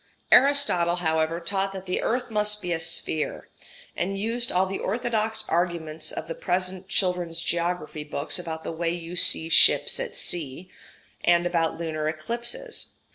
[0.31, 3.49] ]Aristotle, however, taught that the earth must be a sphere,
[3.95, 8.89] and used all the orthodox arguments of the present children's geography books about the way
[8.89, 10.71] you see ships at sea,
[11.23, 12.93] and about lunar eclipses.